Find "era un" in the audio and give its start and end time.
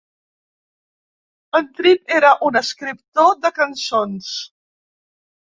2.21-2.59